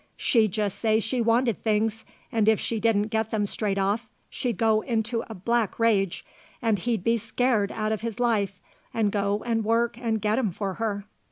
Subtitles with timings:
[0.17, 4.57] She'd just say she wanted things and if she didn't get them straight off she'd
[4.57, 6.25] go into a black rage,
[6.59, 8.59] and he'd be scared out of his life
[8.95, 11.05] and go and work and get 'em for her.